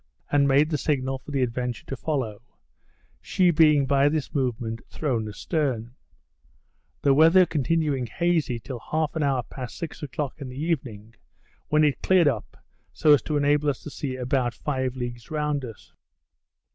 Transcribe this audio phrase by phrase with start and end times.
[0.31, 2.41] and made the signal for the Adventure to follow,
[3.21, 5.93] she being by this movement thrown a stern:
[7.03, 11.13] The weather continuing hazy till half an hour past six o'clock in the evening,
[11.67, 15.63] when it cleared up so as to enable us to see about five leagues round
[15.63, 15.93] us.